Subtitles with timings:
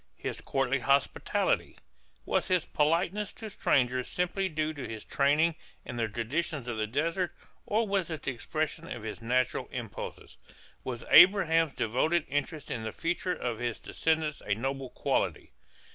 [0.17, 1.77] His courtly hospitality?
[2.25, 5.53] Was his politeness to strangers simply due to his training
[5.85, 7.35] and the traditions of the desert
[7.67, 10.37] or was it the expression of his natural impulses?
[10.83, 15.51] Was Abraham's devoted interest in the future of his descendants a noble quality?